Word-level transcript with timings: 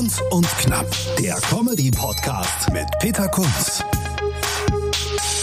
Kunz 0.00 0.22
und 0.30 0.48
Knapp, 0.56 0.86
der 1.18 1.34
Comedy-Podcast 1.34 2.72
mit 2.72 2.86
Peter 3.00 3.28
Kunz. 3.28 3.84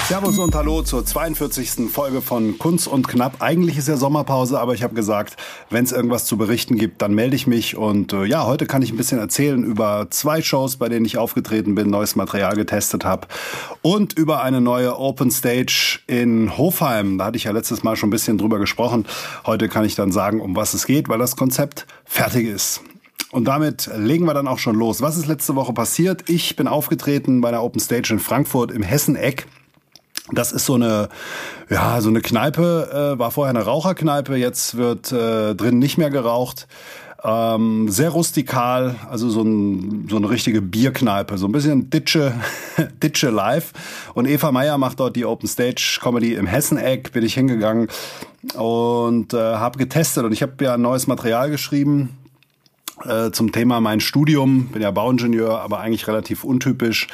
Servus 0.08 0.40
und 0.40 0.56
Hallo 0.56 0.82
zur 0.82 1.06
42. 1.06 1.92
Folge 1.92 2.24
von 2.24 2.58
Kunz 2.58 2.88
und 2.88 3.08
Knapp. 3.08 3.36
Eigentlich 3.38 3.78
ist 3.78 3.88
ja 3.88 3.98
Sommerpause, 3.98 4.60
aber 4.60 4.74
ich 4.74 4.82
habe 4.82 4.96
gesagt, 4.96 5.38
wenn 5.70 5.84
es 5.84 5.92
irgendwas 5.92 6.26
zu 6.26 6.38
berichten 6.38 6.76
gibt, 6.76 7.04
dann 7.04 7.14
melde 7.14 7.36
ich 7.36 7.46
mich. 7.46 7.78
Und 7.78 8.14
äh, 8.14 8.26
ja, 8.26 8.48
heute 8.48 8.66
kann 8.66 8.82
ich 8.82 8.92
ein 8.92 8.98
bisschen 8.98 9.20
erzählen 9.20 9.64
über 9.64 10.08
zwei 10.10 10.42
Shows, 10.42 10.78
bei 10.78 10.90
denen 10.90 11.06
ich 11.06 11.20
aufgetreten 11.20 11.76
bin, 11.76 11.92
neues 11.92 12.16
Material 12.16 12.56
getestet 12.56 13.06
habe 13.06 13.28
und 13.84 14.14
über 14.14 14.42
eine 14.42 14.60
neue 14.60 14.98
Open 14.98 15.30
Stage 15.30 16.00
in 16.08 16.58
Hofheim. 16.58 17.20
Da 17.20 17.26
hatte 17.26 17.38
ich 17.38 17.44
ja 17.44 17.52
letztes 17.52 17.84
Mal 17.84 17.96
schon 17.96 18.08
ein 18.08 18.12
bisschen 18.12 18.40
drüber 18.40 18.58
gesprochen. 18.58 19.06
Heute 19.46 19.70
kann 19.70 19.86
ich 19.86 19.94
dann 19.94 20.12
sagen, 20.12 20.42
um 20.42 20.56
was 20.56 20.74
es 20.74 20.88
geht, 20.88 21.10
weil 21.10 21.20
das 21.20 21.36
Konzept 21.36 21.86
fertig 22.06 22.48
ist. 22.48 22.82
Und 23.32 23.46
damit 23.46 23.90
legen 23.96 24.26
wir 24.26 24.34
dann 24.34 24.48
auch 24.48 24.60
schon 24.60 24.76
los. 24.76 25.02
Was 25.02 25.18
ist 25.18 25.28
letzte 25.28 25.56
Woche 25.56 25.74
passiert? 25.74 26.30
Ich 26.30 26.56
bin 26.56 26.68
aufgetreten 26.68 27.42
bei 27.42 27.52
der 27.52 27.62
Open 27.62 27.80
Stage 27.80 28.14
in 28.14 28.20
Frankfurt 28.20 28.72
im 28.72 28.84
Hesseneck. 28.84 29.48
Das 30.32 30.52
ist 30.52 30.66
so 30.66 30.76
eine, 30.76 31.10
ja, 31.70 32.02
so 32.02 32.10
eine 32.10 32.22
Kneipe, 32.22 33.16
äh, 33.16 33.20
war 33.20 33.32
vorher 33.32 33.56
eine 33.56 33.64
Raucherkneipe, 33.64 34.36
jetzt 34.36 34.76
wird 34.76 35.12
äh, 35.12 35.56
drin 35.56 35.80
nicht 35.80 35.98
mehr 35.98 36.10
geraucht. 36.10 36.68
Ähm, 37.24 37.90
sehr 37.90 38.10
rustikal, 38.10 38.96
also 39.10 39.30
so, 39.30 39.42
ein, 39.42 40.08
so 40.10 40.18
eine 40.18 40.30
richtige 40.30 40.62
Bierkneipe, 40.62 41.38
so 41.38 41.48
ein 41.48 41.52
bisschen 41.52 41.90
Ditsche, 41.90 42.34
Ditsche 43.04 43.30
live. 43.30 43.74
Und 44.14 44.28
Eva 44.28 44.52
Meyer 44.52 44.78
macht 44.78 45.00
dort 45.00 45.16
die 45.16 45.26
Open 45.26 45.48
Stage 45.48 46.00
Comedy 46.02 46.36
im 46.36 46.46
Hesseneck, 46.46 47.12
bin 47.12 47.24
ich 47.24 47.34
hingegangen 47.34 47.88
und 48.54 49.34
äh, 49.34 49.38
habe 49.38 49.80
getestet. 49.80 50.26
Und 50.26 50.32
ich 50.32 50.42
habe 50.42 50.64
ja 50.64 50.76
ein 50.76 50.82
neues 50.82 51.08
Material 51.08 51.50
geschrieben 51.50 52.18
äh, 53.04 53.32
zum 53.32 53.52
Thema 53.52 53.82
mein 53.82 54.00
Studium. 54.00 54.68
Bin 54.68 54.82
ja 54.82 54.92
Bauingenieur, 54.92 55.62
aber 55.62 55.80
eigentlich 55.80 56.08
relativ 56.08 56.44
untypisch. 56.44 57.08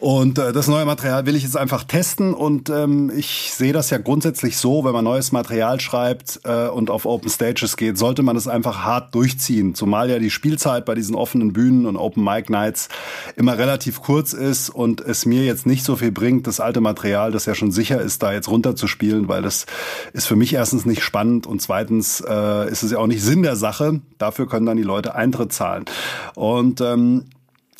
Und 0.00 0.38
äh, 0.38 0.52
das 0.52 0.68
neue 0.68 0.84
Material 0.84 1.24
will 1.24 1.36
ich 1.36 1.42
jetzt 1.42 1.56
einfach 1.56 1.84
testen 1.84 2.34
und 2.34 2.68
ähm, 2.68 3.10
ich 3.16 3.52
sehe 3.52 3.72
das 3.72 3.88
ja 3.88 3.96
grundsätzlich 3.96 4.58
so, 4.58 4.84
wenn 4.84 4.92
man 4.92 5.04
neues 5.04 5.32
Material 5.32 5.80
schreibt 5.80 6.40
äh, 6.44 6.68
und 6.68 6.90
auf 6.90 7.06
Open 7.06 7.30
Stages 7.30 7.78
geht, 7.78 7.96
sollte 7.96 8.22
man 8.22 8.36
es 8.36 8.46
einfach 8.46 8.84
hart 8.84 9.14
durchziehen. 9.14 9.74
Zumal 9.74 10.10
ja 10.10 10.18
die 10.18 10.30
Spielzeit 10.30 10.84
bei 10.84 10.94
diesen 10.94 11.14
offenen 11.14 11.54
Bühnen 11.54 11.86
und 11.86 11.96
Open 11.96 12.22
Mic 12.22 12.52
Nights 12.52 12.90
immer 13.36 13.56
relativ 13.56 14.02
kurz 14.02 14.34
ist 14.34 14.68
und 14.68 15.00
es 15.00 15.24
mir 15.24 15.44
jetzt 15.44 15.64
nicht 15.64 15.84
so 15.84 15.96
viel 15.96 16.12
bringt, 16.12 16.46
das 16.46 16.60
alte 16.60 16.82
Material, 16.82 17.32
das 17.32 17.46
ja 17.46 17.54
schon 17.54 17.72
sicher 17.72 18.00
ist, 18.00 18.22
da 18.22 18.32
jetzt 18.32 18.48
runterzuspielen, 18.48 19.28
weil 19.28 19.40
das 19.40 19.64
ist 20.12 20.26
für 20.26 20.36
mich 20.36 20.52
erstens 20.52 20.84
nicht 20.84 21.02
spannend 21.02 21.46
und 21.46 21.62
zweitens 21.62 22.20
äh, 22.20 22.70
ist 22.70 22.82
es 22.82 22.90
ja 22.90 22.98
auch 22.98 23.06
nicht 23.06 23.22
Sinn 23.22 23.42
der 23.42 23.56
Sache. 23.56 24.00
Dafür 24.18 24.46
können 24.46 24.66
dann 24.66 24.76
die 24.76 24.82
Leute 24.82 25.14
Eintritt 25.14 25.54
zahlen. 25.54 25.86
Und 26.34 26.80
ähm, 26.82 27.24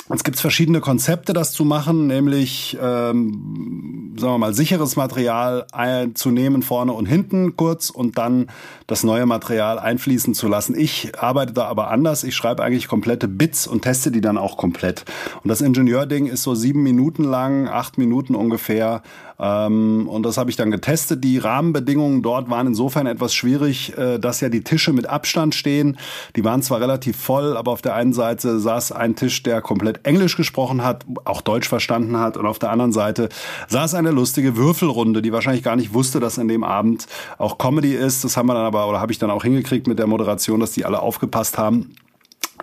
es 0.09 0.23
gibt 0.23 0.39
verschiedene 0.39 0.81
Konzepte, 0.81 1.33
das 1.33 1.53
zu 1.53 1.65
machen, 1.65 2.07
nämlich, 2.07 2.79
ähm, 2.81 4.15
sagen 4.17 4.35
wir 4.35 4.39
mal, 4.39 4.55
sicheres 4.55 4.95
Material 4.95 5.67
zu 6.15 6.31
nehmen 6.31 6.63
vorne 6.63 6.93
und 6.93 7.07
hinten 7.07 7.57
kurz 7.57 7.91
und 7.91 8.17
dann 8.17 8.47
das 8.87 9.03
neue 9.03 9.27
Material 9.27 9.79
einfließen 9.79 10.35
zu 10.35 10.47
lassen. 10.47 10.79
Ich 10.79 11.19
arbeite 11.19 11.53
da 11.53 11.65
aber 11.65 11.91
anders. 11.91 12.23
Ich 12.23 12.37
schreibe 12.37 12.63
eigentlich 12.63 12.87
komplette 12.87 13.27
Bits 13.27 13.67
und 13.67 13.83
teste 13.83 14.13
die 14.13 14.21
dann 14.21 14.39
auch 14.39 14.57
komplett. 14.57 15.05
Und 15.43 15.49
das 15.49 15.61
Ingenieurding 15.61 16.27
ist 16.27 16.45
so 16.45 16.55
sieben 16.55 16.83
Minuten 16.83 17.25
lang, 17.25 17.67
acht 17.67 17.99
Minuten 17.99 18.37
ungefähr. 18.37 19.03
Ähm, 19.39 20.09
und 20.09 20.23
das 20.23 20.39
habe 20.39 20.51
ich 20.51 20.57
dann 20.57 20.71
getestet. 20.71 21.23
Die 21.23 21.39
Rahmenbedingungen 21.39 22.23
dort 22.23 22.49
waren 22.51 22.69
insofern 22.69 23.07
etwas 23.07 23.35
schwierig, 23.35 23.97
äh, 23.97 24.19
dass 24.19 24.41
ja 24.41 24.49
die 24.49 24.63
Tische 24.63 24.93
mit 24.93 25.07
Abstand 25.07 25.55
stehen. 25.55 25.99
Die 26.37 26.45
waren 26.45 26.63
zwar 26.63 26.81
relativ 26.81 27.17
voll, 27.17 27.57
aber 27.57 27.73
auf 27.73 27.83
der 27.83 27.95
einen 27.95 28.13
Seite 28.13 28.59
saß 28.59 28.93
ein 28.93 29.17
Tisch, 29.17 29.43
der 29.43 29.61
komplett 29.61 30.07
Englisch 30.07 30.37
gesprochen 30.37 30.83
hat, 30.83 31.05
auch 31.25 31.41
Deutsch 31.41 31.69
verstanden 31.69 32.19
hat. 32.19 32.37
Und 32.37 32.47
auf 32.47 32.59
der 32.59 32.71
anderen 32.71 32.93
Seite 32.93 33.29
saß 33.69 33.95
eine 33.95 34.11
lustige 34.11 34.57
Würfelrunde, 34.57 35.23
die 35.23 35.33
wahrscheinlich 35.33 35.63
gar 35.63 35.77
nicht 35.77 35.93
wusste, 35.93 36.21
dass 36.21 36.39
in 36.39 36.49
dem 36.49 36.65
Abend 36.65 37.07
auch 37.39 37.59
Comedy 37.59 37.95
ist. 37.95 38.25
Das 38.25 38.37
haben 38.37 38.47
wir 38.47 38.55
dann 38.55 38.65
aber, 38.65 38.89
oder 38.89 39.01
habe 39.01 39.13
ich 39.13 39.19
dann 39.19 39.31
auch 39.31 39.43
hingekriegt 39.43 39.87
mit 39.87 39.99
der 39.99 40.07
Moderation, 40.07 40.61
dass 40.61 40.73
die 40.73 40.85
alle 40.85 41.01
aufgepasst 41.01 41.59
haben. 41.59 41.95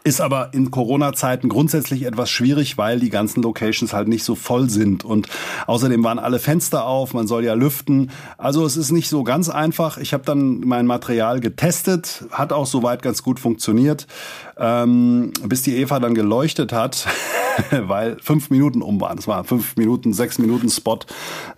Ist 0.05 0.19
aber 0.19 0.49
in 0.53 0.69
Corona-Zeiten 0.69 1.47
grundsätzlich 1.47 2.03
etwas 2.03 2.29
schwierig, 2.29 2.77
weil 2.77 2.99
die 2.99 3.09
ganzen 3.09 3.41
Locations 3.41 3.93
halt 3.93 4.09
nicht 4.09 4.25
so 4.25 4.35
voll 4.35 4.69
sind. 4.69 5.05
Und 5.05 5.29
außerdem 5.65 6.03
waren 6.03 6.19
alle 6.19 6.39
Fenster 6.39 6.85
auf, 6.85 7.13
man 7.13 7.25
soll 7.25 7.45
ja 7.45 7.53
lüften. 7.53 8.11
Also 8.37 8.65
es 8.65 8.75
ist 8.75 8.91
nicht 8.91 9.07
so 9.07 9.23
ganz 9.23 9.47
einfach. 9.47 9.97
Ich 9.97 10.13
habe 10.13 10.25
dann 10.25 10.59
mein 10.59 10.87
Material 10.87 11.39
getestet, 11.39 12.25
hat 12.31 12.51
auch 12.51 12.65
soweit 12.65 13.01
ganz 13.01 13.23
gut 13.23 13.39
funktioniert, 13.39 14.07
ähm, 14.57 15.31
bis 15.45 15.61
die 15.61 15.77
Eva 15.77 16.01
dann 16.01 16.15
geleuchtet 16.15 16.73
hat, 16.73 17.07
weil 17.71 18.17
fünf 18.19 18.49
Minuten 18.49 18.81
um 18.81 18.99
waren. 18.99 19.15
Das 19.15 19.27
war 19.27 19.45
fünf 19.45 19.77
Minuten, 19.77 20.11
sechs 20.11 20.37
Minuten 20.37 20.69
Spot, 20.69 20.99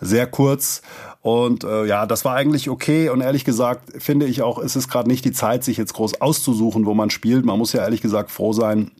sehr 0.01 0.27
kurz. 0.27 0.83
Und 1.25 1.63
äh, 1.63 1.85
ja, 1.85 2.05
das 2.05 2.23
war 2.23 2.35
eigentlich 2.35 2.69
okay. 2.69 3.09
Und 3.09 3.21
ehrlich 3.21 3.45
gesagt 3.45 3.99
finde 3.99 4.27
ich 4.27 4.43
auch, 4.43 4.59
ist 4.59 4.75
es 4.75 4.87
gerade 4.87 5.09
nicht 5.09 5.25
die 5.25 5.31
Zeit, 5.31 5.63
sich 5.63 5.75
jetzt 5.75 5.95
groß 5.95 6.21
auszusuchen, 6.21 6.85
wo 6.85 6.93
man 6.93 7.09
spielt. 7.09 7.45
Man 7.45 7.57
muss 7.57 7.73
ja 7.73 7.81
ehrlich 7.81 8.01
gesagt 8.01 8.29
froh 8.29 8.53
sein, 8.53 8.91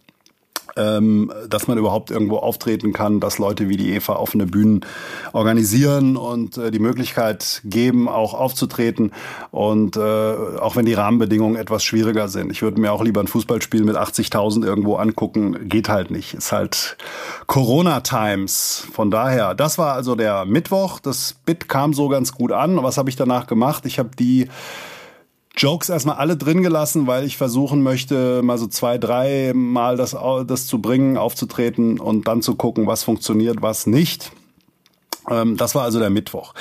ähm, 0.75 1.31
dass 1.49 1.67
man 1.67 1.77
überhaupt 1.77 2.11
irgendwo 2.11 2.37
auftreten 2.37 2.91
kann, 2.91 3.19
dass 3.19 3.37
Leute 3.37 3.69
wie 3.69 3.77
die 3.77 3.93
Eva 3.93 4.13
offene 4.13 4.45
Bühnen 4.45 4.81
organisieren 5.31 6.17
und 6.17 6.57
äh, 6.57 6.71
die 6.71 6.79
Möglichkeit 6.79 7.61
geben, 7.63 8.09
auch 8.09 8.33
aufzutreten. 8.33 9.11
Und 9.51 9.95
äh, 9.95 9.99
auch 9.99 10.75
wenn 10.75 10.85
die 10.85 10.93
Rahmenbedingungen 10.93 11.55
etwas 11.55 11.83
schwieriger 11.83 12.27
sind. 12.27 12.51
Ich 12.51 12.61
würde 12.61 12.81
mir 12.81 12.91
auch 12.91 13.03
lieber 13.03 13.21
ein 13.21 13.27
Fußballspiel 13.27 13.83
mit 13.83 13.95
80.000 13.95 14.65
irgendwo 14.65 14.95
angucken. 14.95 15.69
Geht 15.69 15.89
halt 15.89 16.11
nicht. 16.11 16.33
Ist 16.33 16.51
halt 16.51 16.97
Corona-Times. 17.47 18.87
Von 18.91 19.11
daher, 19.11 19.55
das 19.55 19.77
war 19.77 19.93
also 19.93 20.15
der 20.15 20.45
Mittwoch. 20.45 20.99
Das 20.99 21.35
Bit 21.45 21.69
kam 21.69 21.93
so 21.93 22.09
ganz 22.09 22.33
gut 22.33 22.51
an. 22.51 22.81
Was 22.83 22.97
habe 22.97 23.09
ich 23.09 23.15
danach 23.15 23.47
gemacht? 23.47 23.85
Ich 23.85 23.99
habe 23.99 24.09
die 24.17 24.49
Jokes 25.57 25.89
erstmal 25.89 26.17
alle 26.17 26.35
drin 26.35 26.63
gelassen, 26.63 27.07
weil 27.07 27.23
ich 27.23 27.37
versuchen 27.37 27.81
möchte, 27.81 28.41
mal 28.43 28.57
so 28.57 28.67
zwei, 28.67 28.97
drei 28.97 29.53
Mal 29.53 29.95
das, 29.95 30.15
das 30.47 30.67
zu 30.67 30.81
bringen, 30.81 31.17
aufzutreten 31.17 31.99
und 31.99 32.27
dann 32.27 32.41
zu 32.41 32.55
gucken, 32.55 32.87
was 32.87 33.03
funktioniert, 33.03 33.61
was 33.61 33.87
nicht. 33.87 34.31
Ähm, 35.29 35.57
das 35.57 35.75
war 35.75 35.83
also 35.83 35.99
der 35.99 36.09
Mittwoch. 36.09 36.53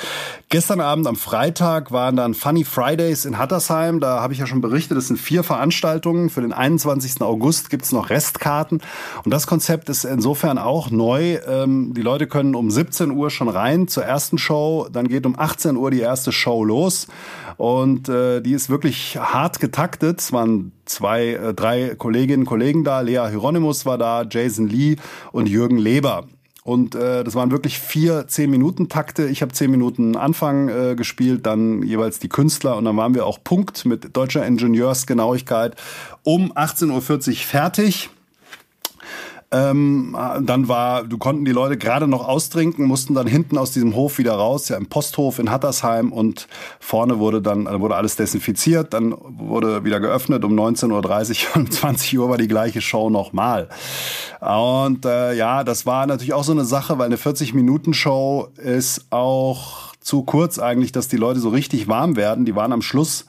Gestern 0.49 0.81
Abend 0.81 1.07
am 1.07 1.15
Freitag 1.15 1.91
waren 1.91 2.15
dann 2.15 2.33
Funny 2.33 2.63
Fridays 2.63 3.25
in 3.25 3.37
Hattersheim. 3.37 3.99
Da 3.99 4.21
habe 4.21 4.33
ich 4.33 4.39
ja 4.39 4.47
schon 4.47 4.61
berichtet, 4.61 4.97
es 4.97 5.07
sind 5.07 5.17
vier 5.17 5.43
Veranstaltungen. 5.43 6.29
Für 6.29 6.41
den 6.41 6.53
21. 6.53 7.21
August 7.21 7.69
gibt 7.69 7.85
es 7.85 7.91
noch 7.91 8.09
Restkarten. 8.09 8.81
Und 9.23 9.31
das 9.31 9.47
Konzept 9.47 9.89
ist 9.89 10.05
insofern 10.05 10.57
auch 10.57 10.89
neu. 10.89 11.39
Ähm, 11.47 11.93
die 11.93 12.01
Leute 12.01 12.27
können 12.27 12.55
um 12.55 12.71
17 12.71 13.11
Uhr 13.11 13.29
schon 13.29 13.49
rein 13.49 13.87
zur 13.87 14.03
ersten 14.03 14.37
Show. 14.37 14.87
Dann 14.91 15.07
geht 15.07 15.25
um 15.25 15.37
18 15.37 15.75
Uhr 15.75 15.91
die 15.91 16.01
erste 16.01 16.31
Show 16.31 16.63
los. 16.63 17.07
Und 17.57 18.09
äh, 18.09 18.41
die 18.41 18.53
ist 18.53 18.69
wirklich 18.69 19.17
hart 19.17 19.59
getaktet. 19.59 20.19
Es 20.19 20.33
waren 20.33 20.73
zwei, 20.85 21.29
äh, 21.33 21.53
drei 21.53 21.95
Kolleginnen 21.95 22.43
und 22.43 22.47
Kollegen 22.47 22.83
da. 22.83 23.01
Lea 23.01 23.27
Hieronymus 23.29 23.85
war 23.85 23.97
da, 23.97 24.23
Jason 24.29 24.67
Lee 24.67 24.97
und 25.31 25.47
Jürgen 25.47 25.77
Leber. 25.77 26.25
Und 26.65 26.95
äh, 26.95 27.23
das 27.23 27.35
waren 27.35 27.51
wirklich 27.51 27.77
vier 27.77 28.25
Zehn-Minuten-Takte. 28.27 29.27
Ich 29.27 29.43
habe 29.43 29.51
zehn 29.51 29.69
Minuten 29.69 30.15
Anfang 30.15 30.67
äh, 30.67 30.95
gespielt, 30.95 31.45
dann 31.45 31.83
jeweils 31.83 32.17
die 32.17 32.27
Künstler 32.27 32.75
und 32.75 32.85
dann 32.85 32.97
waren 32.97 33.13
wir 33.13 33.27
auch 33.27 33.37
Punkt 33.43 33.85
mit 33.85 34.17
deutscher 34.17 34.43
Ingenieursgenauigkeit 34.43 35.75
um 36.23 36.51
18.40 36.53 37.29
Uhr 37.29 37.35
fertig. 37.35 38.09
Ähm, 39.55 40.17
dann 40.41 40.67
war, 40.67 41.05
du 41.05 41.17
konnten 41.17 41.45
die 41.45 41.53
Leute 41.53 41.77
gerade 41.77 42.07
noch 42.07 42.27
austrinken, 42.27 42.85
mussten 42.85 43.13
dann 43.13 43.25
hinten 43.25 43.57
aus 43.57 43.71
diesem 43.71 43.95
Hof 43.95 44.17
wieder 44.17 44.33
raus, 44.33 44.67
ja 44.67 44.75
im 44.75 44.87
Posthof 44.87 45.39
in 45.39 45.49
Hattersheim 45.49 46.11
und 46.11 46.49
vorne 46.81 47.19
wurde 47.19 47.41
dann 47.41 47.65
wurde 47.79 47.95
alles 47.95 48.17
desinfiziert, 48.17 48.93
dann 48.93 49.15
wurde 49.17 49.85
wieder 49.85 50.01
geöffnet 50.01 50.43
um 50.43 50.59
19.30 50.59 51.47
Uhr 51.47 51.55
und 51.61 51.73
20 51.73 52.19
Uhr 52.19 52.29
war 52.29 52.37
die 52.37 52.49
gleiche 52.49 52.81
Show 52.81 53.09
nochmal. 53.09 53.69
Und 54.41 55.05
äh, 55.05 55.33
ja, 55.33 55.63
das 55.63 55.85
war 55.85 56.05
natürlich 56.05 56.33
auch 56.33 56.43
so 56.43 56.51
eine 56.51 56.65
Sache, 56.65 56.97
weil 56.97 57.05
eine 57.05 57.17
40-Minuten-Show 57.17 58.49
ist 58.57 59.05
auch 59.11 59.93
zu 60.01 60.23
kurz 60.23 60.59
eigentlich, 60.59 60.91
dass 60.91 61.07
die 61.07 61.17
Leute 61.17 61.39
so 61.39 61.49
richtig 61.49 61.87
warm 61.87 62.17
werden. 62.17 62.43
Die 62.43 62.55
waren 62.55 62.73
am 62.73 62.81
Schluss 62.81 63.25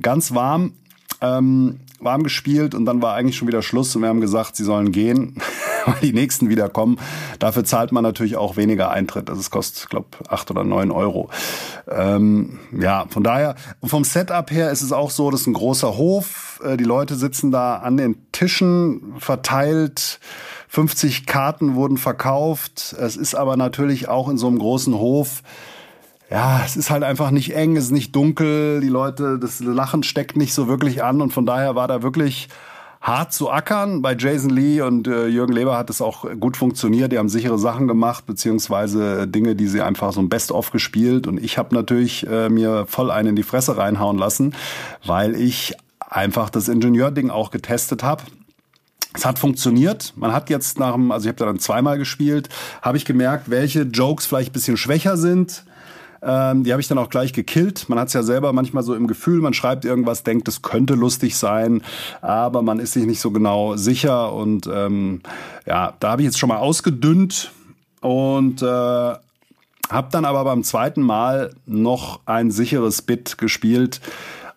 ganz 0.00 0.34
warm. 0.34 0.72
Ähm, 1.20 1.80
warm 2.00 2.22
gespielt 2.22 2.74
und 2.74 2.84
dann 2.84 3.02
war 3.02 3.14
eigentlich 3.14 3.36
schon 3.36 3.48
wieder 3.48 3.62
Schluss 3.62 3.94
und 3.96 4.02
wir 4.02 4.08
haben 4.08 4.20
gesagt, 4.20 4.56
sie 4.56 4.64
sollen 4.64 4.92
gehen, 4.92 5.34
weil 5.88 6.00
die 6.02 6.12
nächsten 6.12 6.48
wieder 6.48 6.68
kommen. 6.68 6.98
Dafür 7.38 7.64
zahlt 7.64 7.92
man 7.92 8.02
natürlich 8.02 8.36
auch 8.36 8.56
weniger 8.56 8.90
Eintritt. 8.90 9.30
Also 9.30 9.40
es 9.40 9.50
kostet, 9.50 9.90
glaube 9.90 10.08
acht 10.28 10.50
oder 10.50 10.64
neun 10.64 10.90
Euro. 10.90 11.30
Ähm, 11.88 12.58
ja, 12.78 13.06
von 13.08 13.22
daher, 13.22 13.54
vom 13.84 14.04
Setup 14.04 14.50
her 14.50 14.70
ist 14.70 14.82
es 14.82 14.92
auch 14.92 15.10
so, 15.10 15.30
das 15.30 15.42
ist 15.42 15.46
ein 15.46 15.54
großer 15.54 15.96
Hof. 15.96 16.60
Äh, 16.64 16.76
die 16.76 16.84
Leute 16.84 17.14
sitzen 17.14 17.50
da 17.50 17.76
an 17.76 17.96
den 17.96 18.16
Tischen 18.32 19.14
verteilt. 19.18 20.20
50 20.68 21.26
Karten 21.26 21.74
wurden 21.74 21.96
verkauft. 21.96 22.94
Es 22.98 23.16
ist 23.16 23.34
aber 23.34 23.56
natürlich 23.56 24.08
auch 24.08 24.28
in 24.28 24.36
so 24.36 24.48
einem 24.48 24.58
großen 24.58 24.94
Hof 24.94 25.42
ja, 26.30 26.62
es 26.64 26.76
ist 26.76 26.90
halt 26.90 27.04
einfach 27.04 27.30
nicht 27.30 27.54
eng, 27.54 27.76
es 27.76 27.84
ist 27.84 27.90
nicht 27.90 28.14
dunkel, 28.14 28.80
die 28.80 28.88
Leute, 28.88 29.38
das 29.38 29.60
Lachen 29.60 30.02
steckt 30.02 30.36
nicht 30.36 30.52
so 30.52 30.68
wirklich 30.68 31.02
an 31.02 31.22
und 31.22 31.32
von 31.32 31.46
daher 31.46 31.74
war 31.74 31.88
da 31.88 32.02
wirklich 32.02 32.48
hart 33.00 33.32
zu 33.32 33.50
ackern. 33.50 34.02
Bei 34.02 34.16
Jason 34.16 34.50
Lee 34.50 34.80
und 34.80 35.06
äh, 35.06 35.26
Jürgen 35.26 35.52
Leber 35.52 35.76
hat 35.76 35.90
es 35.90 36.00
auch 36.00 36.24
gut 36.38 36.56
funktioniert. 36.56 37.12
Die 37.12 37.18
haben 37.18 37.28
sichere 37.28 37.58
Sachen 37.58 37.88
gemacht, 37.88 38.26
beziehungsweise 38.26 39.26
Dinge, 39.26 39.54
die 39.54 39.66
sie 39.66 39.82
einfach 39.82 40.12
so 40.12 40.20
ein 40.20 40.28
Best-of 40.28 40.70
gespielt. 40.70 41.26
Und 41.26 41.42
ich 41.42 41.58
habe 41.58 41.74
natürlich 41.74 42.26
äh, 42.26 42.48
mir 42.48 42.86
voll 42.86 43.10
einen 43.10 43.30
in 43.30 43.36
die 43.36 43.42
Fresse 43.42 43.76
reinhauen 43.76 44.18
lassen, 44.18 44.54
weil 45.04 45.34
ich 45.34 45.74
einfach 46.00 46.50
das 46.50 46.68
Ingenieurding 46.68 47.30
auch 47.30 47.50
getestet 47.50 48.02
habe. 48.02 48.24
Es 49.14 49.24
hat 49.24 49.38
funktioniert. 49.38 50.12
Man 50.16 50.32
hat 50.32 50.50
jetzt 50.50 50.78
nach 50.78 50.92
dem, 50.92 51.10
also 51.10 51.24
ich 51.24 51.28
habe 51.28 51.38
da 51.38 51.46
dann 51.46 51.58
zweimal 51.58 51.98
gespielt, 51.98 52.48
habe 52.82 52.98
ich 52.98 53.04
gemerkt, 53.04 53.50
welche 53.50 53.82
Jokes 53.82 54.26
vielleicht 54.26 54.52
bisschen 54.52 54.76
schwächer 54.76 55.16
sind 55.16 55.64
ähm, 56.22 56.64
die 56.64 56.72
habe 56.72 56.80
ich 56.80 56.88
dann 56.88 56.98
auch 56.98 57.10
gleich 57.10 57.32
gekillt. 57.32 57.88
Man 57.88 57.98
hat 57.98 58.08
es 58.08 58.14
ja 58.14 58.22
selber 58.22 58.52
manchmal 58.52 58.82
so 58.82 58.94
im 58.94 59.06
Gefühl, 59.06 59.40
man 59.40 59.54
schreibt 59.54 59.84
irgendwas, 59.84 60.22
denkt, 60.22 60.48
es 60.48 60.62
könnte 60.62 60.94
lustig 60.94 61.36
sein, 61.36 61.82
aber 62.20 62.62
man 62.62 62.78
ist 62.78 62.92
sich 62.92 63.06
nicht 63.06 63.20
so 63.20 63.30
genau 63.30 63.76
sicher. 63.76 64.32
Und 64.32 64.68
ähm, 64.72 65.20
ja, 65.66 65.94
da 66.00 66.10
habe 66.10 66.22
ich 66.22 66.26
jetzt 66.26 66.38
schon 66.38 66.48
mal 66.48 66.58
ausgedünnt 66.58 67.52
und 68.00 68.62
äh, 68.62 68.66
habe 68.66 70.08
dann 70.10 70.24
aber 70.24 70.44
beim 70.44 70.64
zweiten 70.64 71.02
Mal 71.02 71.54
noch 71.66 72.20
ein 72.26 72.50
sicheres 72.50 73.02
Bit 73.02 73.38
gespielt, 73.38 74.00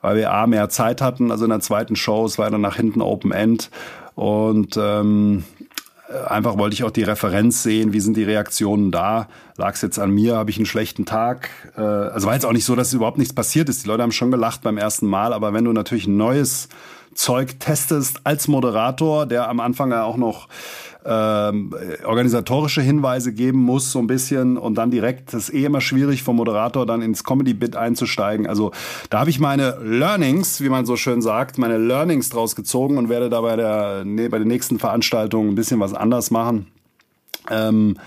weil 0.01 0.17
wir 0.17 0.33
A 0.33 0.47
mehr 0.47 0.69
Zeit 0.69 1.01
hatten. 1.01 1.31
Also 1.31 1.45
in 1.45 1.51
der 1.51 1.61
zweiten 1.61 1.95
Show, 1.95 2.25
es 2.25 2.37
war 2.37 2.49
dann 2.49 2.61
nach 2.61 2.75
hinten 2.75 3.01
Open 3.01 3.31
End. 3.31 3.69
Und 4.15 4.77
ähm, 4.77 5.43
einfach 6.27 6.57
wollte 6.57 6.73
ich 6.73 6.83
auch 6.83 6.91
die 6.91 7.03
Referenz 7.03 7.63
sehen, 7.63 7.93
wie 7.93 7.99
sind 7.99 8.17
die 8.17 8.23
Reaktionen 8.23 8.91
da. 8.91 9.27
Lag 9.57 9.75
es 9.75 9.81
jetzt 9.81 9.99
an 9.99 10.11
mir, 10.11 10.35
habe 10.35 10.49
ich 10.49 10.57
einen 10.57 10.65
schlechten 10.65 11.05
Tag. 11.05 11.49
Äh, 11.77 11.81
also 11.81 12.27
war 12.27 12.33
jetzt 12.33 12.45
auch 12.45 12.53
nicht 12.53 12.65
so, 12.65 12.75
dass 12.75 12.93
überhaupt 12.93 13.17
nichts 13.17 13.33
passiert 13.33 13.69
ist. 13.69 13.83
Die 13.83 13.87
Leute 13.87 14.03
haben 14.03 14.11
schon 14.11 14.31
gelacht 14.31 14.61
beim 14.61 14.77
ersten 14.77 15.07
Mal, 15.07 15.33
aber 15.33 15.53
wenn 15.53 15.65
du 15.65 15.73
natürlich 15.73 16.07
ein 16.07 16.17
neues 16.17 16.69
Zeug 17.13 17.59
testest 17.59 18.21
als 18.23 18.47
Moderator, 18.47 19.25
der 19.25 19.49
am 19.49 19.59
Anfang 19.59 19.91
ja 19.91 20.03
auch 20.03 20.17
noch 20.17 20.47
ähm, 21.03 21.73
organisatorische 22.05 22.81
Hinweise 22.81 23.33
geben 23.33 23.59
muss, 23.59 23.91
so 23.91 23.99
ein 23.99 24.07
bisschen 24.07 24.57
und 24.57 24.75
dann 24.75 24.91
direkt, 24.91 25.33
das 25.33 25.49
ist 25.49 25.55
eh 25.55 25.65
immer 25.65 25.81
schwierig 25.81 26.23
vom 26.23 26.35
Moderator 26.35 26.85
dann 26.85 27.01
ins 27.01 27.23
Comedy-Bit 27.23 27.75
einzusteigen. 27.75 28.47
Also 28.47 28.71
da 29.09 29.19
habe 29.19 29.29
ich 29.29 29.39
meine 29.39 29.77
Learnings, 29.81 30.61
wie 30.61 30.69
man 30.69 30.85
so 30.85 30.95
schön 30.95 31.21
sagt, 31.21 31.57
meine 31.57 31.77
Learnings 31.77 32.29
draus 32.29 32.55
gezogen 32.55 32.97
und 32.97 33.09
werde 33.09 33.29
da 33.29 33.41
bei 33.41 33.55
der, 33.55 34.03
nee, 34.05 34.27
bei 34.27 34.37
den 34.37 34.47
nächsten 34.47 34.77
Veranstaltungen 34.77 35.49
ein 35.49 35.55
bisschen 35.55 35.79
was 35.79 35.93
anders 35.93 36.29
machen. 36.29 36.67
Ähm, 37.49 37.97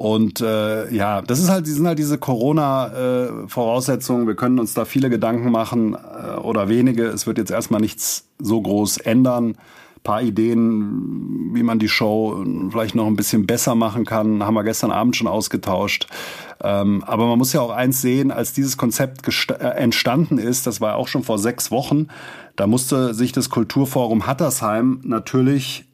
und 0.00 0.40
äh, 0.40 0.90
ja, 0.94 1.20
das 1.20 1.40
ist 1.40 1.50
halt, 1.50 1.66
sind 1.66 1.86
halt 1.86 1.98
diese 1.98 2.16
Corona-Voraussetzungen. 2.16 4.24
Äh, 4.24 4.28
Wir 4.28 4.34
können 4.34 4.58
uns 4.58 4.72
da 4.72 4.86
viele 4.86 5.10
Gedanken 5.10 5.50
machen 5.50 5.94
äh, 5.94 6.38
oder 6.38 6.70
wenige. 6.70 7.04
Es 7.04 7.26
wird 7.26 7.36
jetzt 7.36 7.50
erstmal 7.50 7.82
nichts 7.82 8.26
so 8.38 8.62
groß 8.62 8.96
ändern 8.96 9.58
paar 10.02 10.22
Ideen, 10.22 11.50
wie 11.52 11.62
man 11.62 11.78
die 11.78 11.90
Show 11.90 12.42
vielleicht 12.70 12.94
noch 12.94 13.06
ein 13.06 13.16
bisschen 13.16 13.44
besser 13.44 13.74
machen 13.74 14.06
kann, 14.06 14.42
haben 14.42 14.54
wir 14.54 14.64
gestern 14.64 14.90
Abend 14.90 15.16
schon 15.16 15.26
ausgetauscht. 15.26 16.06
Ähm, 16.62 17.04
aber 17.06 17.26
man 17.26 17.36
muss 17.36 17.52
ja 17.52 17.60
auch 17.60 17.68
eins 17.68 18.00
sehen, 18.00 18.30
als 18.30 18.54
dieses 18.54 18.78
Konzept 18.78 19.28
äh, 19.50 19.52
entstanden 19.52 20.38
ist, 20.38 20.66
das 20.66 20.80
war 20.80 20.96
auch 20.96 21.08
schon 21.08 21.24
vor 21.24 21.38
sechs 21.38 21.70
Wochen, 21.70 22.06
da 22.56 22.66
musste 22.66 23.12
sich 23.12 23.32
das 23.32 23.50
Kulturforum 23.50 24.26
Hattersheim 24.26 25.02
natürlich 25.04 25.84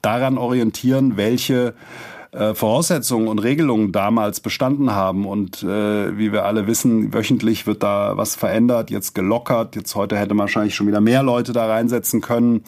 daran 0.00 0.38
orientieren, 0.38 1.16
welche 1.16 1.74
äh, 2.32 2.54
Voraussetzungen 2.54 3.28
und 3.28 3.38
Regelungen 3.38 3.92
damals 3.92 4.40
bestanden 4.40 4.92
haben. 4.92 5.26
Und 5.26 5.62
äh, 5.62 6.16
wie 6.18 6.32
wir 6.32 6.44
alle 6.44 6.66
wissen, 6.66 7.12
wöchentlich 7.14 7.66
wird 7.66 7.82
da 7.82 8.16
was 8.16 8.34
verändert, 8.34 8.90
jetzt 8.90 9.14
gelockert. 9.14 9.76
Jetzt 9.76 9.94
heute 9.94 10.16
hätte 10.16 10.34
man 10.34 10.44
wahrscheinlich 10.44 10.74
schon 10.74 10.86
wieder 10.86 11.00
mehr 11.00 11.22
Leute 11.22 11.52
da 11.52 11.66
reinsetzen 11.66 12.20
können 12.20 12.64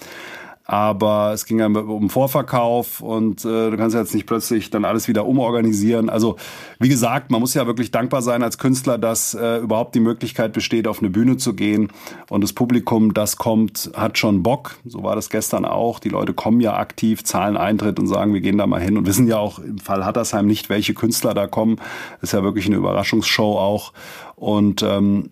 aber 0.67 1.33
es 1.35 1.45
ging 1.45 1.59
ja 1.59 1.67
um 1.67 2.09
Vorverkauf 2.09 3.01
und 3.01 3.45
äh, 3.45 3.71
du 3.71 3.77
kannst 3.77 3.95
jetzt 3.95 4.15
nicht 4.15 4.27
plötzlich 4.27 4.71
dann 4.71 4.87
alles 4.87 5.09
wieder 5.09 5.27
umorganisieren. 5.27 6.09
Also 6.09 6.37
wie 6.79 6.89
gesagt, 6.89 7.31
man 7.31 7.41
muss 7.41 7.53
ja 7.53 7.67
wirklich 7.67 7.91
dankbar 7.91 8.23
sein 8.23 8.43
als 8.43 8.57
Künstler, 8.57 8.97
dass 8.97 9.35
äh, 9.35 9.59
überhaupt 9.59 9.95
die 9.95 10.01
Möglichkeit 10.01 10.55
besteht, 10.55 10.89
auf 10.89 11.01
eine 11.01 11.11
Bühne 11.11 11.37
zu 11.37 11.55
gehen 11.55 11.93
und 12.31 12.43
das 12.43 12.55
Publikum, 12.55 13.13
das 13.13 13.37
kommt, 13.37 13.91
hat 13.95 14.17
schon 14.17 14.43
Bock. 14.43 14.77
So 14.87 15.03
war 15.03 15.17
das 15.17 15.29
gestern 15.29 15.67
auch. 15.67 15.99
Die 15.99 16.09
Leute 16.09 16.33
kommen 16.33 16.61
ja 16.61 16.77
aktiv, 16.77 17.25
zahlen 17.25 17.59
Eintritt 17.59 17.99
und 17.99 18.07
sagen, 18.07 18.33
wir 18.33 18.41
gehen 18.41 18.57
da 18.57 18.67
mal 18.67 18.81
hin 18.81 18.97
und 18.97 19.07
wissen 19.07 19.29
ja 19.29 19.39
auch 19.39 19.59
im 19.59 19.79
Fall 19.79 20.07
Hattersheim 20.07 20.47
nicht, 20.47 20.71
welche 20.71 20.95
Künstler 20.95 21.35
da 21.35 21.47
kommen. 21.47 21.77
Ist 22.23 22.33
ja 22.33 22.43
wirklich 22.43 22.67
eine 22.67 22.77
Überraschungsshow 22.77 23.59
auch 23.59 23.93
und 24.37 24.83
ähm, 24.83 25.31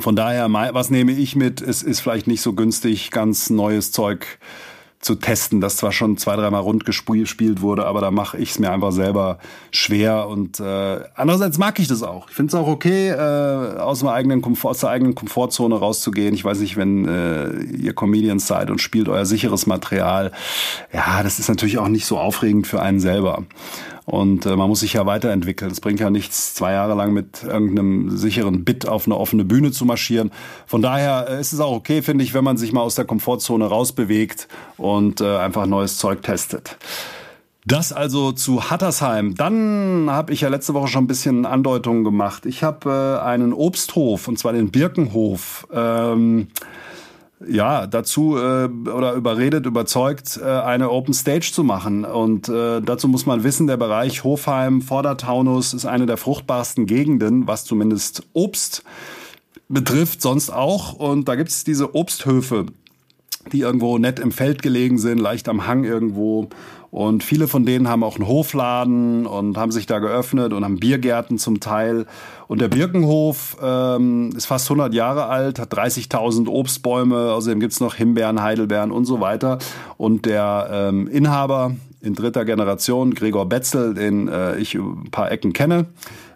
von 0.00 0.16
daher, 0.16 0.48
was 0.52 0.90
nehme 0.90 1.12
ich 1.12 1.36
mit? 1.36 1.60
Es 1.60 1.82
ist 1.82 2.00
vielleicht 2.00 2.26
nicht 2.26 2.40
so 2.40 2.52
günstig, 2.52 3.10
ganz 3.10 3.50
neues 3.50 3.92
Zeug 3.92 4.38
zu 5.00 5.14
testen, 5.14 5.60
das 5.60 5.76
zwar 5.76 5.92
schon 5.92 6.16
zwei, 6.16 6.34
dreimal 6.34 6.60
rund 6.60 6.84
gespielt 6.84 7.60
wurde, 7.60 7.86
aber 7.86 8.00
da 8.00 8.10
mache 8.10 8.36
ich 8.36 8.50
es 8.50 8.58
mir 8.58 8.72
einfach 8.72 8.90
selber 8.90 9.38
schwer. 9.70 10.26
Und 10.28 10.58
äh, 10.58 11.00
andererseits 11.14 11.56
mag 11.56 11.78
ich 11.78 11.86
das 11.86 12.02
auch. 12.02 12.28
Ich 12.28 12.34
finde 12.34 12.48
es 12.50 12.54
auch 12.54 12.66
okay, 12.66 13.10
äh, 13.10 13.78
aus, 13.78 14.00
dem 14.00 14.08
eigenen 14.08 14.42
Komfort, 14.42 14.70
aus 14.70 14.80
der 14.80 14.90
eigenen 14.90 15.14
Komfortzone 15.14 15.76
rauszugehen. 15.76 16.34
Ich 16.34 16.44
weiß 16.44 16.58
nicht, 16.58 16.76
wenn 16.76 17.06
äh, 17.06 17.60
ihr 17.76 17.94
Comedians 17.94 18.48
seid 18.48 18.70
und 18.70 18.80
spielt 18.80 19.08
euer 19.08 19.24
sicheres 19.24 19.66
Material. 19.66 20.32
Ja, 20.92 21.22
das 21.22 21.38
ist 21.38 21.48
natürlich 21.48 21.78
auch 21.78 21.88
nicht 21.88 22.06
so 22.06 22.18
aufregend 22.18 22.66
für 22.66 22.82
einen 22.82 22.98
selber. 22.98 23.44
Und 24.08 24.46
äh, 24.46 24.56
man 24.56 24.70
muss 24.70 24.80
sich 24.80 24.94
ja 24.94 25.04
weiterentwickeln. 25.04 25.70
Es 25.70 25.82
bringt 25.82 26.00
ja 26.00 26.08
nichts, 26.08 26.54
zwei 26.54 26.72
Jahre 26.72 26.94
lang 26.94 27.12
mit 27.12 27.42
irgendeinem 27.42 28.16
sicheren 28.16 28.64
Bit 28.64 28.88
auf 28.88 29.04
eine 29.04 29.18
offene 29.18 29.44
Bühne 29.44 29.70
zu 29.70 29.84
marschieren. 29.84 30.30
Von 30.64 30.80
daher 30.80 31.26
äh, 31.28 31.40
ist 31.42 31.52
es 31.52 31.60
auch 31.60 31.72
okay, 31.72 32.00
finde 32.00 32.24
ich, 32.24 32.32
wenn 32.32 32.42
man 32.42 32.56
sich 32.56 32.72
mal 32.72 32.80
aus 32.80 32.94
der 32.94 33.04
Komfortzone 33.04 33.66
rausbewegt 33.66 34.48
und 34.78 35.20
äh, 35.20 35.36
einfach 35.36 35.66
neues 35.66 35.98
Zeug 35.98 36.22
testet. 36.22 36.78
Das 37.66 37.92
also 37.92 38.32
zu 38.32 38.70
Hattersheim. 38.70 39.34
Dann 39.34 40.06
habe 40.08 40.32
ich 40.32 40.40
ja 40.40 40.48
letzte 40.48 40.72
Woche 40.72 40.88
schon 40.88 41.04
ein 41.04 41.08
bisschen 41.08 41.44
Andeutungen 41.44 42.02
gemacht. 42.02 42.46
Ich 42.46 42.62
habe 42.62 43.20
äh, 43.20 43.22
einen 43.22 43.52
Obsthof, 43.52 44.26
und 44.26 44.38
zwar 44.38 44.54
den 44.54 44.70
Birkenhof. 44.70 45.68
Ähm, 45.70 46.46
ja, 47.46 47.86
dazu 47.86 48.36
äh, 48.36 48.68
oder 48.68 49.12
überredet, 49.12 49.66
überzeugt, 49.66 50.40
äh, 50.42 50.44
eine 50.44 50.90
Open 50.90 51.14
Stage 51.14 51.50
zu 51.52 51.62
machen. 51.62 52.04
Und 52.04 52.48
äh, 52.48 52.80
dazu 52.80 53.08
muss 53.08 53.26
man 53.26 53.44
wissen, 53.44 53.66
der 53.66 53.76
Bereich 53.76 54.24
Hofheim, 54.24 54.82
Vordertaunus 54.82 55.74
ist 55.74 55.86
eine 55.86 56.06
der 56.06 56.16
fruchtbarsten 56.16 56.86
Gegenden, 56.86 57.46
was 57.46 57.64
zumindest 57.64 58.22
Obst 58.32 58.82
betrifft, 59.68 60.22
sonst 60.22 60.50
auch. 60.50 60.94
Und 60.94 61.28
da 61.28 61.36
gibt's 61.36 61.64
diese 61.64 61.94
Obsthöfe, 61.94 62.66
die 63.52 63.60
irgendwo 63.60 63.98
nett 63.98 64.18
im 64.18 64.32
Feld 64.32 64.62
gelegen 64.62 64.98
sind, 64.98 65.18
leicht 65.18 65.48
am 65.48 65.66
Hang 65.66 65.84
irgendwo. 65.84 66.48
Und 66.90 67.22
viele 67.22 67.48
von 67.48 67.66
denen 67.66 67.86
haben 67.88 68.02
auch 68.02 68.16
einen 68.16 68.26
Hofladen 68.26 69.26
und 69.26 69.58
haben 69.58 69.72
sich 69.72 69.86
da 69.86 69.98
geöffnet 69.98 70.54
und 70.54 70.64
haben 70.64 70.80
Biergärten 70.80 71.36
zum 71.36 71.60
Teil. 71.60 72.06
Und 72.46 72.62
der 72.62 72.68
Birkenhof 72.68 73.58
ähm, 73.62 74.30
ist 74.34 74.46
fast 74.46 74.70
100 74.70 74.94
Jahre 74.94 75.26
alt, 75.26 75.58
hat 75.58 75.72
30.000 75.74 76.48
Obstbäume, 76.48 77.32
außerdem 77.32 77.60
gibt's 77.60 77.80
noch 77.80 77.94
Himbeeren, 77.94 78.42
Heidelbeeren 78.42 78.90
und 78.90 79.04
so 79.04 79.20
weiter. 79.20 79.58
Und 79.98 80.24
der 80.24 80.70
ähm, 80.72 81.08
Inhaber 81.08 81.76
in 82.00 82.14
dritter 82.14 82.44
Generation, 82.44 83.12
Gregor 83.12 83.46
Betzel, 83.46 83.92
den 83.92 84.28
äh, 84.28 84.56
ich 84.56 84.74
ein 84.74 85.10
paar 85.10 85.30
Ecken 85.30 85.52
kenne, 85.52 85.86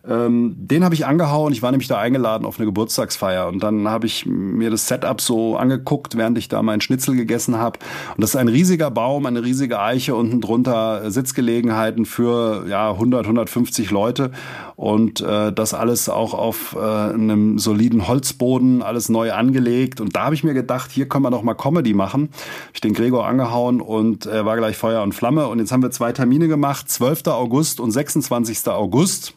ähm, 0.08 0.54
den 0.56 0.84
habe 0.84 0.94
ich 0.94 1.06
angehauen. 1.06 1.52
Ich 1.52 1.62
war 1.62 1.70
nämlich 1.70 1.86
da 1.86 1.98
eingeladen 1.98 2.44
auf 2.44 2.58
eine 2.58 2.66
Geburtstagsfeier 2.66 3.46
und 3.46 3.62
dann 3.62 3.88
habe 3.88 4.06
ich 4.06 4.26
mir 4.26 4.70
das 4.70 4.88
Setup 4.88 5.20
so 5.20 5.56
angeguckt, 5.56 6.16
während 6.16 6.38
ich 6.38 6.48
da 6.48 6.62
meinen 6.62 6.80
Schnitzel 6.80 7.14
gegessen 7.14 7.58
habe. 7.58 7.78
Und 8.16 8.22
das 8.22 8.30
ist 8.30 8.36
ein 8.36 8.48
riesiger 8.48 8.90
Baum, 8.90 9.26
eine 9.26 9.44
riesige 9.44 9.80
Eiche, 9.80 10.16
unten 10.16 10.40
drunter 10.40 11.08
Sitzgelegenheiten 11.10 12.04
für 12.04 12.66
ja 12.68 12.90
100, 12.90 13.24
150 13.26 13.90
Leute 13.92 14.32
und 14.74 15.20
äh, 15.20 15.52
das 15.52 15.72
alles 15.72 16.08
auch 16.08 16.34
auf 16.34 16.76
äh, 16.76 16.80
einem 16.80 17.60
soliden 17.60 18.08
Holzboden, 18.08 18.82
alles 18.82 19.08
neu 19.08 19.32
angelegt. 19.32 20.00
Und 20.00 20.16
da 20.16 20.24
habe 20.24 20.34
ich 20.34 20.42
mir 20.42 20.54
gedacht, 20.54 20.90
hier 20.90 21.08
können 21.08 21.24
wir 21.24 21.30
doch 21.30 21.42
mal 21.42 21.54
Comedy 21.54 21.94
machen. 21.94 22.30
Ich 22.74 22.80
den 22.80 22.94
Gregor 22.94 23.26
angehauen 23.26 23.80
und 23.80 24.26
er 24.26 24.44
war 24.44 24.56
gleich 24.56 24.76
Feuer 24.76 25.02
und 25.04 25.14
Flamme. 25.14 25.46
Und 25.46 25.60
jetzt 25.60 25.70
haben 25.70 25.82
wir 25.82 25.92
zwei 25.92 26.10
Termine 26.10 26.48
gemacht, 26.48 26.90
12. 26.90 27.28
August 27.28 27.78
und 27.78 27.92
26. 27.92 28.66
August 28.66 29.34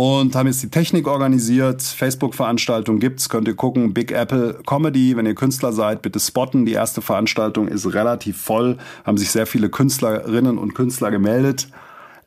und 0.00 0.34
haben 0.34 0.46
jetzt 0.46 0.62
die 0.62 0.70
Technik 0.70 1.06
organisiert. 1.06 1.82
Facebook-Veranstaltung 1.82 3.00
gibt's, 3.00 3.28
könnt 3.28 3.46
ihr 3.48 3.54
gucken. 3.54 3.92
Big 3.92 4.12
Apple 4.12 4.58
Comedy, 4.64 5.14
wenn 5.14 5.26
ihr 5.26 5.34
Künstler 5.34 5.74
seid, 5.74 6.00
bitte 6.00 6.18
spotten. 6.18 6.64
Die 6.64 6.72
erste 6.72 7.02
Veranstaltung 7.02 7.68
ist 7.68 7.92
relativ 7.92 8.40
voll, 8.40 8.78
haben 9.04 9.18
sich 9.18 9.30
sehr 9.30 9.44
viele 9.44 9.68
Künstlerinnen 9.68 10.56
und 10.56 10.74
Künstler 10.74 11.10
gemeldet. 11.10 11.68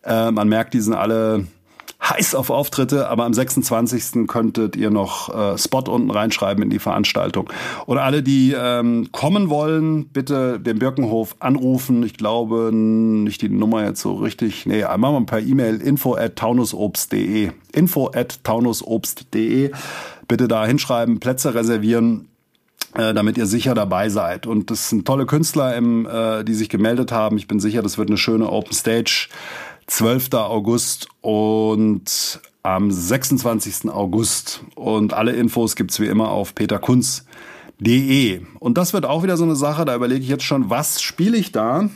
Äh, 0.03 0.29
man 0.29 0.49
merkt, 0.49 0.75
die 0.75 0.81
sind 0.81 0.93
alle 0.93 1.47
heiß 2.03 2.35
auf 2.35 2.49
Auftritte, 2.49 3.07
aber 3.09 3.23
am 3.23 3.33
26. 3.33 4.27
könntet 4.27 4.75
ihr 4.75 4.89
noch 4.89 5.33
äh, 5.33 5.57
Spot 5.57 5.83
unten 5.87 6.11
reinschreiben 6.11 6.63
in 6.63 6.69
die 6.69 6.79
Veranstaltung. 6.79 7.49
Und 7.85 7.97
alle, 7.97 8.23
die 8.23 8.53
ähm, 8.57 9.09
kommen 9.11 9.49
wollen, 9.49 10.07
bitte 10.07 10.59
den 10.59 10.79
Birkenhof 10.79 11.35
anrufen. 11.39 12.03
Ich 12.03 12.15
glaube 12.15 12.71
nicht 12.73 13.41
die 13.41 13.49
Nummer 13.49 13.85
jetzt 13.85 14.01
so 14.01 14.15
richtig. 14.15 14.65
Nee, 14.65 14.83
machen 14.97 15.15
wir 15.15 15.25
per 15.25 15.39
E-Mail 15.39 15.81
info 15.81 16.15
at 16.15 16.35
taunusobst.de. 16.35 17.51
Info 17.71 18.11
at 18.13 18.43
taunusobst.de. 18.43 19.71
Bitte 20.27 20.47
da 20.47 20.65
hinschreiben, 20.65 21.19
Plätze 21.19 21.53
reservieren. 21.55 22.27
äh, 22.95 23.13
damit 23.13 23.37
ihr 23.37 23.47
sicher 23.47 23.73
dabei 23.73 24.09
seid. 24.09 24.45
Und 24.45 24.69
das 24.69 24.89
sind 24.89 25.05
tolle 25.05 25.25
Künstler, 25.25 25.75
im, 25.75 26.05
äh, 26.05 26.43
die 26.43 26.53
sich 26.53 26.69
gemeldet 26.69 27.11
haben. 27.11 27.37
Ich 27.37 27.47
bin 27.47 27.59
sicher, 27.59 27.81
das 27.81 27.97
wird 27.97 28.09
eine 28.09 28.17
schöne 28.17 28.49
Open 28.49 28.73
Stage. 28.73 29.29
12. 29.87 30.33
August 30.33 31.07
und 31.21 32.39
am 32.63 32.91
26. 32.91 33.89
August. 33.89 34.63
Und 34.75 35.13
alle 35.13 35.33
Infos 35.33 35.75
gibt's 35.75 35.99
wie 35.99 36.07
immer 36.07 36.29
auf 36.29 36.55
peterkunz.de. 36.55 38.41
Und 38.59 38.77
das 38.77 38.93
wird 38.93 39.05
auch 39.05 39.23
wieder 39.23 39.37
so 39.37 39.43
eine 39.43 39.55
Sache, 39.55 39.85
da 39.85 39.95
überlege 39.95 40.21
ich 40.21 40.29
jetzt 40.29 40.45
schon, 40.45 40.69
was 40.69 41.01
spiele 41.01 41.37
ich 41.37 41.51
da? 41.51 41.89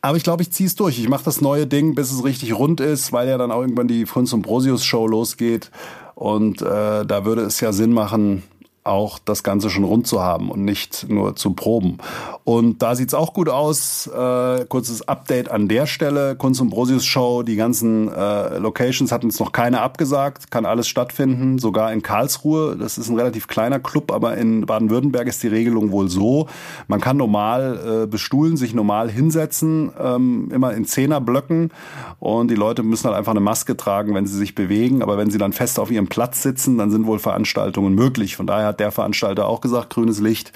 Aber 0.00 0.16
ich 0.16 0.24
glaube, 0.24 0.42
ich 0.42 0.50
ziehe 0.50 0.66
es 0.66 0.74
durch. 0.74 0.98
Ich 0.98 1.08
mache 1.08 1.24
das 1.24 1.40
neue 1.40 1.66
Ding, 1.66 1.94
bis 1.94 2.10
es 2.10 2.24
richtig 2.24 2.58
rund 2.58 2.80
ist, 2.80 3.12
weil 3.12 3.28
ja 3.28 3.38
dann 3.38 3.52
auch 3.52 3.60
irgendwann 3.60 3.86
die 3.86 4.04
Funz 4.04 4.32
und 4.32 4.42
Brosius 4.42 4.84
Show 4.84 5.06
losgeht. 5.06 5.70
Und 6.16 6.60
äh, 6.60 7.06
da 7.06 7.24
würde 7.24 7.42
es 7.42 7.60
ja 7.60 7.72
Sinn 7.72 7.92
machen, 7.92 8.42
auch 8.84 9.18
das 9.18 9.42
Ganze 9.42 9.70
schon 9.70 9.84
rund 9.84 10.06
zu 10.06 10.20
haben 10.20 10.50
und 10.50 10.64
nicht 10.64 11.08
nur 11.08 11.36
zu 11.36 11.52
proben. 11.52 11.98
Und 12.44 12.82
da 12.82 12.96
sieht's 12.96 13.14
auch 13.14 13.32
gut 13.32 13.48
aus. 13.48 14.08
Äh, 14.08 14.64
kurzes 14.66 15.06
Update 15.06 15.50
an 15.50 15.68
der 15.68 15.86
Stelle. 15.86 16.34
Kunst 16.34 16.60
und 16.60 16.70
Brosius 16.70 17.04
Show, 17.04 17.42
die 17.42 17.54
ganzen 17.54 18.12
äh, 18.12 18.58
Locations 18.58 19.12
hatten 19.12 19.26
uns 19.26 19.38
noch 19.38 19.52
keine 19.52 19.80
abgesagt, 19.80 20.50
kann 20.50 20.66
alles 20.66 20.88
stattfinden, 20.88 21.58
sogar 21.58 21.92
in 21.92 22.02
Karlsruhe. 22.02 22.76
Das 22.76 22.98
ist 22.98 23.08
ein 23.08 23.16
relativ 23.16 23.46
kleiner 23.46 23.78
Club, 23.78 24.10
aber 24.10 24.36
in 24.36 24.66
Baden-Württemberg 24.66 25.28
ist 25.28 25.42
die 25.42 25.48
Regelung 25.48 25.92
wohl 25.92 26.08
so. 26.08 26.48
Man 26.88 27.00
kann 27.00 27.16
normal 27.16 28.02
äh, 28.02 28.06
bestuhlen, 28.06 28.56
sich 28.56 28.74
normal 28.74 29.10
hinsetzen, 29.10 29.92
ähm, 30.00 30.50
immer 30.52 30.74
in 30.74 30.86
Zehnerblöcken 30.86 31.70
und 32.18 32.50
die 32.50 32.56
Leute 32.56 32.82
müssen 32.82 33.04
halt 33.04 33.16
einfach 33.16 33.32
eine 33.32 33.40
Maske 33.40 33.76
tragen, 33.76 34.14
wenn 34.14 34.26
sie 34.26 34.36
sich 34.36 34.56
bewegen. 34.56 35.02
Aber 35.02 35.18
wenn 35.18 35.30
sie 35.30 35.38
dann 35.38 35.52
fest 35.52 35.78
auf 35.78 35.90
ihrem 35.90 36.08
Platz 36.08 36.42
sitzen, 36.42 36.78
dann 36.78 36.90
sind 36.90 37.06
wohl 37.06 37.20
Veranstaltungen 37.20 37.94
möglich. 37.94 38.34
Von 38.34 38.46
daher 38.46 38.71
hat 38.72 38.80
der 38.80 38.90
Veranstalter 38.90 39.46
auch 39.46 39.60
gesagt, 39.60 39.90
grünes 39.90 40.20
Licht. 40.20 40.52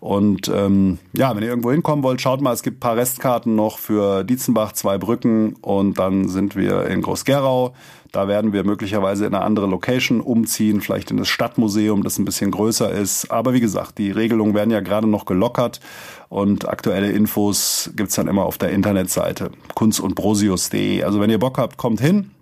Und 0.00 0.48
ähm, 0.48 0.98
ja, 1.12 1.34
wenn 1.34 1.42
ihr 1.42 1.48
irgendwo 1.48 1.70
hinkommen 1.70 2.04
wollt, 2.04 2.20
schaut 2.20 2.40
mal, 2.40 2.52
es 2.52 2.62
gibt 2.62 2.78
ein 2.78 2.80
paar 2.80 2.96
Restkarten 2.96 3.54
noch 3.54 3.78
für 3.78 4.24
Dietzenbach, 4.24 4.72
zwei 4.72 4.98
Brücken 4.98 5.54
und 5.62 5.98
dann 5.98 6.28
sind 6.28 6.56
wir 6.56 6.86
in 6.86 7.02
Groß-Gerau. 7.02 7.74
Da 8.12 8.26
werden 8.26 8.52
wir 8.52 8.64
möglicherweise 8.64 9.26
in 9.26 9.34
eine 9.34 9.44
andere 9.44 9.66
Location 9.66 10.20
umziehen, 10.20 10.80
vielleicht 10.80 11.12
in 11.12 11.16
das 11.16 11.28
Stadtmuseum, 11.28 12.02
das 12.02 12.18
ein 12.18 12.24
bisschen 12.24 12.50
größer 12.50 12.90
ist. 12.90 13.30
Aber 13.30 13.52
wie 13.52 13.60
gesagt, 13.60 13.98
die 13.98 14.10
Regelungen 14.10 14.54
werden 14.54 14.70
ja 14.70 14.80
gerade 14.80 15.06
noch 15.06 15.26
gelockert 15.26 15.80
und 16.28 16.68
aktuelle 16.68 17.12
Infos 17.12 17.90
gibt's 17.94 18.16
dann 18.16 18.26
immer 18.26 18.44
auf 18.44 18.58
der 18.58 18.70
Internetseite 18.70 19.52
kunstundbrosius.de. 19.74 21.04
Also 21.04 21.20
wenn 21.20 21.30
ihr 21.30 21.38
Bock 21.38 21.58
habt, 21.58 21.76
kommt 21.76 22.00
hin. 22.00 22.32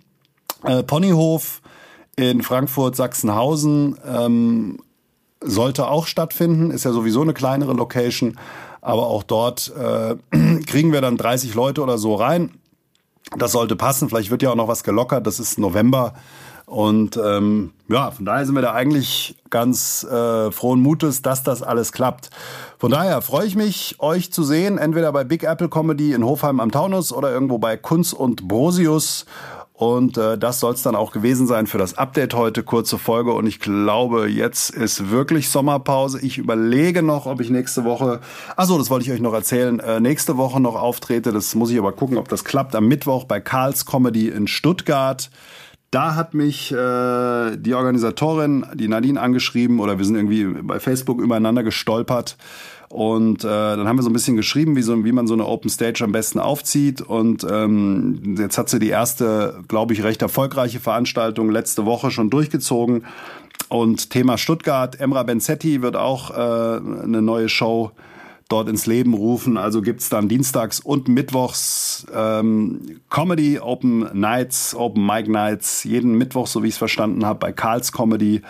Äh, 0.65 0.83
Ponyhof 0.83 1.61
in 2.17 2.43
Frankfurt, 2.43 2.97
Sachsenhausen. 2.97 3.97
Ähm, 4.07 4.79
sollte 5.49 5.89
auch 5.89 6.07
stattfinden, 6.07 6.71
ist 6.71 6.85
ja 6.85 6.93
sowieso 6.93 7.23
eine 7.23 7.35
kleinere 7.35 7.73
Location, 7.73 8.39
aber 8.81 9.07
auch 9.07 9.23
dort 9.23 9.73
äh, 9.77 10.17
kriegen 10.67 10.93
wir 10.93 11.01
dann 11.01 11.17
30 11.17 11.55
Leute 11.55 11.83
oder 11.83 11.99
so 11.99 12.15
rein. 12.15 12.53
Das 13.37 13.53
sollte 13.53 13.77
passen, 13.77 14.09
vielleicht 14.09 14.31
wird 14.31 14.43
ja 14.43 14.51
auch 14.51 14.57
noch 14.57 14.69
was 14.69 14.85
gelockert, 14.85 15.27
das 15.27 15.39
ist 15.39 15.59
November. 15.59 16.15
Und 16.69 17.17
ähm, 17.17 17.73
ja, 17.89 18.11
von 18.11 18.27
daher 18.27 18.45
sind 18.45 18.55
wir 18.55 18.61
da 18.61 18.75
eigentlich 18.75 19.37
ganz 19.49 20.05
äh, 20.05 20.51
frohen 20.51 20.81
Mutes, 20.81 21.23
dass 21.23 21.43
das 21.43 21.63
alles 21.63 21.93
klappt. 21.93 22.29
Von 22.79 22.91
daher 22.91 23.23
freue 23.23 23.47
ich 23.47 23.57
mich, 23.57 23.97
euch 24.01 24.31
zu 24.33 24.45
sehen, 24.45 24.77
entweder 24.77 25.11
bei 25.13 25.25
Big 25.25 25.45
Apple 25.45 25.71
Comedy 25.71 26.13
in 26.13 26.25
Hofheim 26.25 26.61
am 26.61 26.71
Taunus 26.71 27.11
oder 27.11 27.33
irgendwo 27.33 27.57
bei 27.57 27.79
Kunz 27.79 28.13
und 28.13 28.49
Brosius. 28.49 29.25
Und 29.79 30.19
äh, 30.19 30.37
das 30.37 30.59
soll 30.59 30.75
es 30.75 30.83
dann 30.83 30.97
auch 30.97 31.13
gewesen 31.13 31.47
sein 31.47 31.69
für 31.69 31.79
das 31.79 31.97
Update 31.97 32.35
heute. 32.35 32.65
Kurze 32.65 32.99
Folge. 32.99 33.33
Und 33.33 33.47
ich 33.47 33.61
glaube, 33.61 34.27
jetzt 34.27 34.71
ist 34.71 35.13
wirklich 35.13 35.51
Sommerpause. 35.51 36.19
Ich 36.21 36.37
überlege 36.37 37.01
noch, 37.01 37.27
ob 37.27 37.41
ich 37.41 37.49
nächste 37.49 37.85
Woche, 37.85 38.19
achso, 38.57 38.77
das 38.77 38.91
wollte 38.91 39.07
ich 39.07 39.13
euch 39.13 39.21
noch 39.21 39.33
erzählen, 39.33 39.79
äh, 39.79 40.01
nächste 40.01 40.37
Woche 40.37 40.59
noch 40.61 40.75
auftrete. 40.75 41.31
Das 41.31 41.55
muss 41.55 41.71
ich 41.71 41.79
aber 41.79 41.93
gucken, 41.93 42.19
ob 42.19 42.29
das 42.29 42.45
klappt. 42.45 42.75
Am 42.75 42.89
Mittwoch 42.89 43.23
bei 43.23 43.39
Karls 43.39 43.87
Comedy 43.87 44.27
in 44.27 44.49
Stuttgart. 44.49 45.31
Da 45.93 46.17
hat 46.17 46.35
mich 46.35 46.73
äh, 46.73 47.57
die 47.57 47.75
Organisatorin, 47.75 48.67
die 48.75 48.89
Nadine, 48.89 49.21
angeschrieben 49.21 49.79
oder 49.79 49.97
wir 49.97 50.05
sind 50.05 50.17
irgendwie 50.17 50.61
bei 50.61 50.81
Facebook 50.81 51.21
übereinander 51.21 51.63
gestolpert 51.63 52.37
und 52.89 53.45
äh, 53.45 53.49
dann 53.49 53.87
haben 53.87 53.99
wir 53.99 54.03
so 54.03 54.09
ein 54.09 54.15
bisschen 54.15 54.37
geschrieben, 54.37 54.75
wie, 54.75 54.83
so, 54.83 55.05
wie 55.05 55.13
man 55.13 55.27
so 55.27 55.35
eine 55.35 55.47
Open 55.47 55.69
Stage 55.69 56.03
am 56.03 56.13
besten 56.13 56.39
aufzieht. 56.39 57.03
Und 57.03 57.47
ähm, 57.49 58.37
jetzt 58.39 58.57
hat 58.57 58.71
sie 58.71 58.79
die 58.79 58.89
erste, 58.89 59.61
glaube 59.69 59.93
ich, 59.93 60.03
recht 60.03 60.23
erfolgreiche 60.23 60.81
Veranstaltung 60.81 61.51
letzte 61.51 61.85
Woche 61.85 62.11
schon 62.11 62.31
durchgezogen. 62.31 63.05
Und 63.69 64.09
Thema 64.09 64.39
Stuttgart, 64.39 64.99
Emra 64.99 65.23
Benzetti 65.23 65.83
wird 65.83 65.97
auch 65.97 66.31
äh, 66.31 66.81
eine 67.05 67.21
neue 67.21 67.51
Show 67.51 67.91
dort 68.49 68.69
ins 68.69 68.87
Leben 68.87 69.15
rufen. 69.15 69.57
Also 69.57 69.83
gibt's 69.83 70.09
dann 70.09 70.29
dienstags 70.29 70.81
und 70.81 71.09
mittwochs 71.09 72.07
ähm, 72.15 73.01
Comedy, 73.11 73.61
Open 73.61 74.09
Nights, 74.19 74.75
Open 74.75 75.05
Mic 75.05 75.31
Nights, 75.31 75.85
jeden 75.85 76.17
Mittwoch, 76.17 76.47
so 76.47 76.63
wie 76.63 76.69
ich 76.69 76.75
es 76.75 76.79
verstanden 76.79 77.25
habe, 77.27 77.39
bei 77.39 77.53
Karls 77.53 77.93
Comedy 77.93 78.43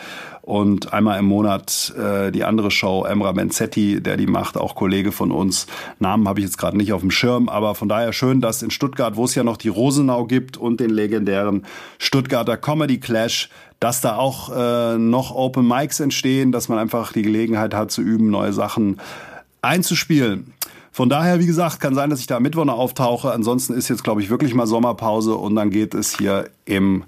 und 0.48 0.94
einmal 0.94 1.18
im 1.18 1.26
Monat 1.26 1.92
äh, 1.98 2.30
die 2.30 2.44
andere 2.44 2.70
Show, 2.70 3.04
Emra 3.04 3.32
Benzetti, 3.32 4.00
der 4.00 4.16
die 4.16 4.26
macht, 4.26 4.56
auch 4.56 4.74
Kollege 4.74 5.12
von 5.12 5.30
uns. 5.30 5.66
Namen 5.98 6.26
habe 6.26 6.40
ich 6.40 6.46
jetzt 6.46 6.56
gerade 6.56 6.76
nicht 6.76 6.94
auf 6.94 7.02
dem 7.02 7.10
Schirm, 7.10 7.50
aber 7.50 7.74
von 7.74 7.88
daher 7.88 8.14
schön, 8.14 8.40
dass 8.40 8.62
in 8.62 8.70
Stuttgart, 8.70 9.16
wo 9.16 9.26
es 9.26 9.34
ja 9.34 9.42
noch 9.42 9.58
die 9.58 9.68
Rosenau 9.68 10.24
gibt 10.24 10.56
und 10.56 10.80
den 10.80 10.88
legendären 10.88 11.66
Stuttgarter 11.98 12.56
Comedy 12.56 12.98
Clash, 12.98 13.50
dass 13.78 14.00
da 14.00 14.16
auch 14.16 14.50
äh, 14.56 14.96
noch 14.96 15.34
Open 15.34 15.68
Mics 15.68 16.00
entstehen, 16.00 16.50
dass 16.50 16.68
man 16.68 16.78
einfach 16.78 17.12
die 17.12 17.22
Gelegenheit 17.22 17.74
hat 17.74 17.90
zu 17.90 18.00
üben, 18.00 18.30
neue 18.30 18.54
Sachen 18.54 19.00
einzuspielen. 19.62 20.52
Von 20.92 21.08
daher, 21.08 21.38
wie 21.38 21.46
gesagt, 21.46 21.80
kann 21.80 21.94
sein, 21.94 22.10
dass 22.10 22.20
ich 22.20 22.26
da 22.26 22.36
am 22.36 22.42
Mittwoch 22.42 22.64
noch 22.64 22.78
auftauche. 22.78 23.30
Ansonsten 23.30 23.74
ist 23.74 23.88
jetzt, 23.88 24.02
glaube 24.02 24.20
ich, 24.22 24.30
wirklich 24.30 24.54
mal 24.54 24.66
Sommerpause 24.66 25.34
und 25.34 25.54
dann 25.54 25.70
geht 25.70 25.94
es 25.94 26.16
hier 26.16 26.50
im 26.64 27.04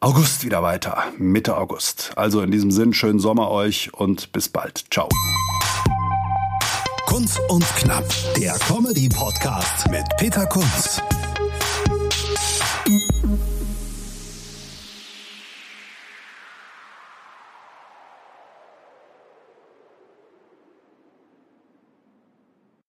August 0.00 0.44
wieder 0.44 0.62
weiter, 0.62 1.04
Mitte 1.18 1.56
August. 1.56 2.12
Also 2.16 2.42
in 2.42 2.50
diesem 2.50 2.70
Sinn, 2.70 2.92
schönen 2.92 3.18
Sommer 3.18 3.50
euch 3.50 3.94
und 3.94 4.32
bis 4.32 4.48
bald. 4.48 4.84
Ciao. 4.90 5.08
Kunst 7.06 7.40
und 7.48 7.64
Knapp, 7.76 8.04
der 8.36 8.52
Comedy-Podcast 8.54 9.90
mit 9.90 10.04
Peter 10.18 10.44
Kunz. 10.46 11.00